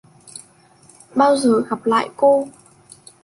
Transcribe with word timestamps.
Bao 1.15 1.35
giờ 1.37 1.61
gặp 1.69 1.85
lại 1.85 2.09
cô?! 2.17 2.47